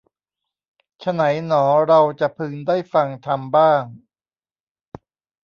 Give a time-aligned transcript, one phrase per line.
[0.99, 3.83] ไฉนหนอเราจะพึงได้ฟังธรรมบ้าง